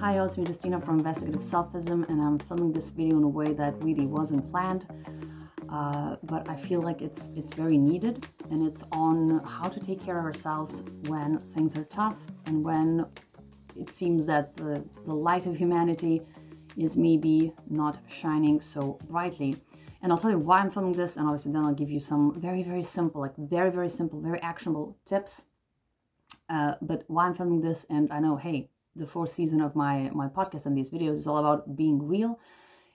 [0.00, 3.28] Hi, all, it's me, Justina from Investigative Selfism, and I'm filming this video in a
[3.28, 4.86] way that really wasn't planned,
[5.68, 10.00] uh, but I feel like it's it's very needed, and it's on how to take
[10.02, 12.16] care of ourselves when things are tough
[12.46, 13.06] and when
[13.76, 16.22] it seems that the, the light of humanity
[16.76, 19.56] is maybe not shining so brightly.
[20.00, 22.40] And I'll tell you why I'm filming this, and obviously then I'll give you some
[22.40, 25.44] very, very simple, like very, very simple, very actionable tips.
[26.48, 30.10] Uh, but why I'm filming this, and I know, hey, the fourth season of my
[30.12, 32.38] my podcast and these videos is all about being real.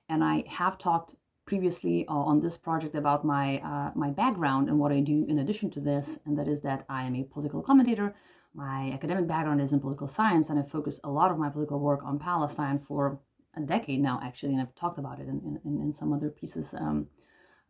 [0.09, 4.80] And i have talked previously uh, on this project about my uh, my background and
[4.80, 7.62] what i do in addition to this and that is that i am a political
[7.62, 8.14] commentator.
[8.55, 11.80] My academic background is in political science and i focus a lot of my political
[11.80, 13.20] work on palestine for
[13.56, 16.73] a decade now actually and i've talked about it in, in, in some other pieces
[16.78, 17.08] um,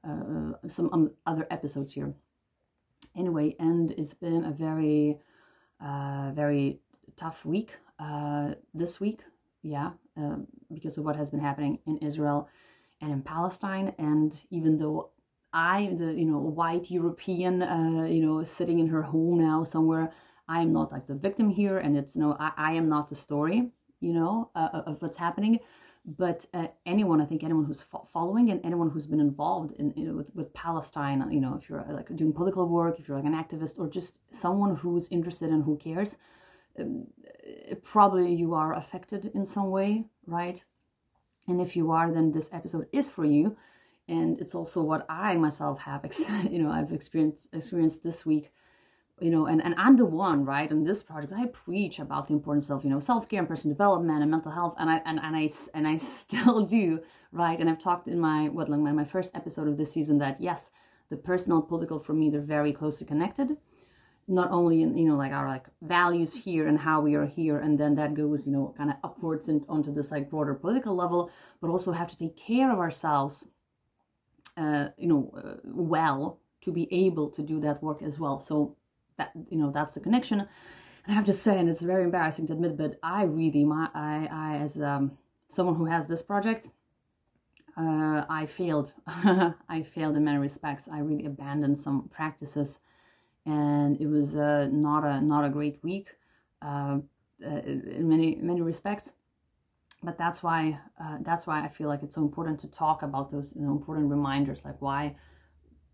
[0.08, 2.14] uh, some um, other episodes here.
[3.16, 5.20] Anyway and it's been a very
[5.82, 6.80] uh, very
[7.16, 9.22] tough week uh, this week,
[9.62, 10.38] yeah, uh,
[10.72, 12.50] because of what has been happening in Israel
[13.02, 13.94] and in Palestine.
[13.98, 15.10] And even though
[15.54, 20.12] I, the you know white European, uh, you know, sitting in her home now somewhere,
[20.48, 23.16] I am not like the victim here, and it's no, I, I am not the
[23.16, 25.60] story, you know, uh, of what's happening.
[26.06, 29.94] But uh, anyone, I think anyone who's fo- following and anyone who's been involved in,
[29.96, 33.18] you know, with, with Palestine, you know, if you're like doing political work, if you're
[33.18, 36.18] like an activist, or just someone who's interested and who cares,
[36.78, 37.08] um,
[37.84, 40.62] probably you are affected in some way, right?
[41.48, 43.56] And if you are, then this episode is for you.
[44.08, 46.06] And it's also what I myself have,
[46.50, 48.52] you know, I've experienced experienced this week,
[49.20, 50.72] you know, and, and I'm the one, right?
[50.72, 53.76] On this project, I preach about the importance of, you know, self care and personal
[53.76, 57.60] development and mental health, and I and, and I and I still do, right?
[57.60, 60.42] And I've talked in my what like my, my first episode of this season that
[60.42, 60.72] yes,
[61.10, 63.58] the personal political for me they're very closely connected
[64.28, 67.60] not only in you know like our like values here and how we are here
[67.60, 70.96] and then that goes you know kind of upwards and onto this like broader political
[70.96, 71.30] level
[71.62, 73.46] but also have to take care of ourselves
[74.56, 78.76] uh, you know uh, well to be able to do that work as well so
[79.50, 80.40] you know that's the connection.
[80.42, 80.50] And
[81.08, 84.28] i have to say and it's very embarrassing to admit but i really my i
[84.32, 85.18] i as um,
[85.50, 86.70] someone who has this project
[87.78, 88.94] uh, i failed.
[89.08, 90.88] I failed in many respects.
[90.88, 92.80] I really abandoned some practices.
[93.46, 96.10] And it was uh, not a not a great week
[96.62, 97.00] uh,
[97.46, 99.14] uh, in many many respects.
[100.02, 103.32] But that's why uh, that's why I feel like it's so important to talk about
[103.32, 105.16] those you know, important reminders, like why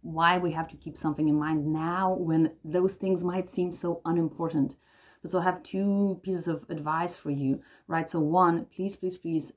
[0.02, 4.02] why we have to keep something in mind now when those things might seem so
[4.06, 4.76] unimportant.
[5.22, 8.10] But so I have two pieces of advice for you, right?
[8.10, 9.52] So one, please, please, please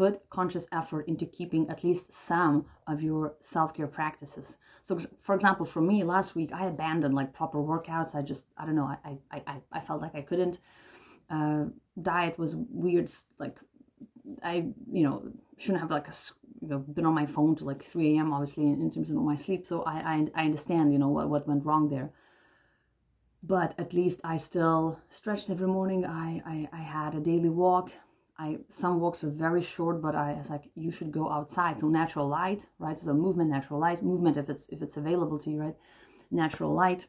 [0.00, 5.66] put conscious effort into keeping at least some of your self-care practices so for example
[5.66, 9.18] for me last week i abandoned like proper workouts i just i don't know i
[9.30, 10.58] i i, I felt like i couldn't
[11.28, 11.64] uh,
[12.00, 13.58] diet was weird like
[14.42, 16.14] i you know shouldn't have like a
[16.70, 19.36] know been on my phone to like 3 a.m obviously in, in terms of my
[19.36, 22.10] sleep so I, I i understand you know what, what went wrong there
[23.42, 27.90] but at least i still stretched every morning i i, I had a daily walk
[28.40, 31.78] I some walks are very short, but I was like you should go outside.
[31.78, 32.98] So natural light, right?
[32.98, 35.76] So movement, natural light, movement if it's if it's available to you, right?
[36.30, 37.06] Natural light.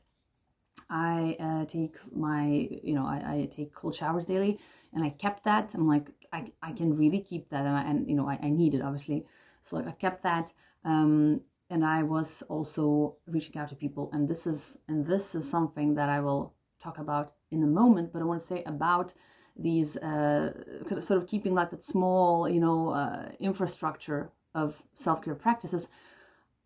[0.89, 4.59] I uh, take my you know I, I take cold showers daily,
[4.93, 5.73] and I kept that.
[5.73, 8.49] I'm like I, I can really keep that, and, I, and you know I, I
[8.49, 9.25] need it obviously.
[9.61, 10.53] So I kept that.
[10.83, 15.49] Um, and I was also reaching out to people, and this is and this is
[15.49, 18.11] something that I will talk about in a moment.
[18.11, 19.13] But I want to say about
[19.55, 20.51] these uh,
[20.99, 25.87] sort of keeping like that small, you know, uh, infrastructure of self-care practices,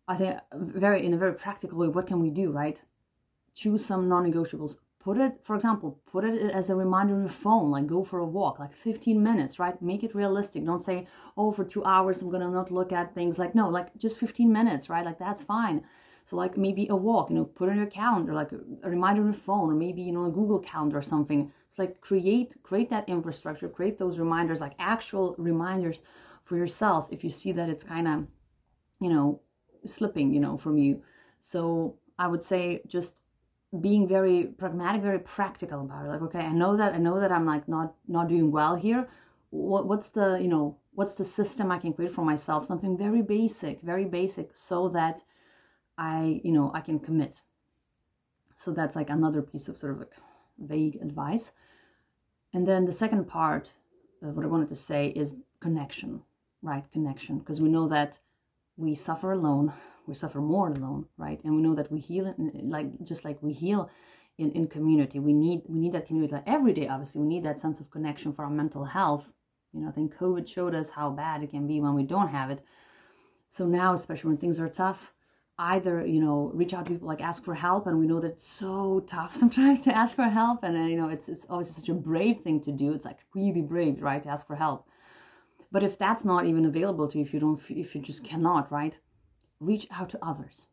[0.08, 2.80] I think very in a very practical way, what can we do, right?
[3.54, 4.76] Choose some non-negotiables.
[5.06, 8.18] Put it, for example, put it as a reminder on your phone, like go for
[8.18, 9.80] a walk, like 15 minutes, right?
[9.80, 10.64] Make it realistic.
[10.64, 11.06] Don't say,
[11.36, 13.38] oh, for two hours I'm gonna not look at things.
[13.38, 15.04] Like no, like just 15 minutes, right?
[15.04, 15.84] Like that's fine.
[16.24, 19.28] So like maybe a walk, you know, put on your calendar, like a, reminder on
[19.28, 21.52] your phone, or maybe you know a Google Calendar or something.
[21.68, 26.02] It's like create create that infrastructure, create those reminders, like actual reminders
[26.42, 28.26] for yourself if you see that it's kind of,
[29.00, 29.40] you know,
[29.84, 31.00] slipping, you know, from you.
[31.38, 33.20] So I would say just
[33.80, 36.08] being very pragmatic, very practical about it.
[36.08, 39.08] Like, okay, I know that I know that I'm like not not doing well here.
[39.50, 42.64] What what's the you know what's the system I can create for myself?
[42.64, 45.22] Something very basic, very basic, so that
[45.98, 47.42] I, you know, I can commit.
[48.54, 50.12] So that's like another piece of sort of like
[50.58, 51.52] vague advice.
[52.52, 53.72] And then the second part
[54.22, 56.22] of what I wanted to say is connection,
[56.62, 56.90] right?
[56.92, 57.38] Connection.
[57.38, 58.18] Because we know that
[58.76, 59.72] we suffer alone,
[60.06, 61.40] we suffer more alone, right?
[61.44, 63.90] And we know that we heal, like just like we heal
[64.38, 65.18] in, in community.
[65.18, 66.88] We need we need that community like every day.
[66.88, 69.24] Obviously, we need that sense of connection for our mental health.
[69.72, 72.28] You know, I think COVID showed us how bad it can be when we don't
[72.28, 72.64] have it.
[73.48, 75.12] So now, especially when things are tough,
[75.58, 78.32] either you know reach out to people like ask for help and we know that
[78.32, 81.74] it's so tough sometimes to ask for help and uh, you know it's, it's always
[81.74, 84.86] such a brave thing to do it's like really brave right to ask for help
[85.72, 88.70] but if that's not even available to you if you don't if you just cannot
[88.70, 88.98] right
[89.60, 90.68] reach out to others.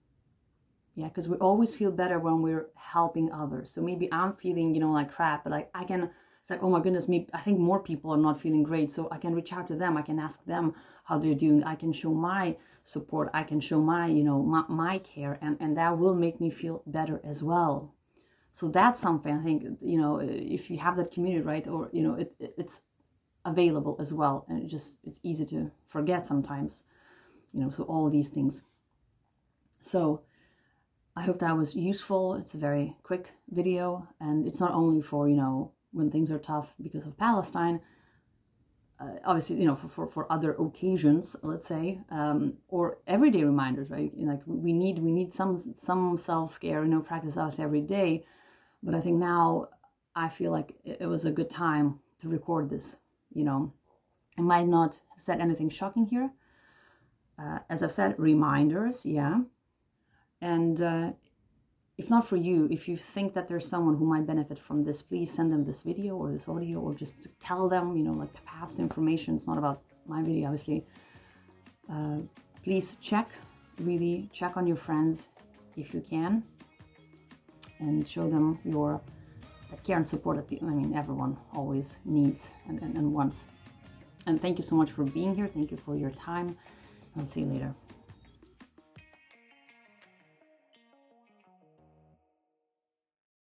[0.96, 3.72] Yeah because we always feel better when we're helping others.
[3.72, 6.10] So maybe i'm feeling you know like crap but like i can
[6.42, 9.08] it's like oh my goodness me i think more people are not feeling great so
[9.12, 9.98] i can reach out to them.
[9.98, 10.74] I can ask them
[11.06, 11.64] how they're doing.
[11.64, 13.30] I can show my support.
[13.34, 16.50] I can show my you know my, my care and and that will make me
[16.50, 17.94] feel better as well.
[18.52, 22.04] So that's something i think you know if you have that community right or you
[22.04, 22.82] know it, it's
[23.46, 26.84] available as well and it just it's easy to forget sometimes
[27.54, 28.62] you know so all these things.
[29.82, 30.22] So
[31.16, 32.36] i hope that was useful.
[32.36, 36.40] It's a very quick video and it's not only for you know when things are
[36.40, 37.80] tough because of palestine
[39.00, 43.90] uh, obviously you know for, for, for other occasions let's say um, or everyday reminders
[43.90, 44.12] right?
[44.18, 48.26] Like we need we need some some self-care you know practice us every day.
[48.82, 49.68] But i think now
[50.16, 52.98] i feel like it was a good time to record this
[53.34, 53.74] you know.
[54.38, 56.32] I might not have said anything shocking here
[57.40, 59.40] uh, as i've said reminders yeah
[60.42, 61.12] and uh,
[61.98, 65.02] if not for you, if you think that there's someone who might benefit from this,
[65.02, 68.34] please send them this video or this audio or just tell them, you know, like
[68.46, 69.36] past information.
[69.36, 70.86] It's not about my video, obviously.
[71.90, 72.18] Uh,
[72.64, 73.30] please check,
[73.80, 75.30] really check on your friends
[75.78, 76.44] if you can
[77.80, 79.02] and show them your
[79.84, 83.46] care and support that I mean, everyone always needs and, and, and wants.
[84.26, 85.48] And thank you so much for being here.
[85.48, 86.58] Thank you for your time.
[87.18, 87.74] I'll see you later.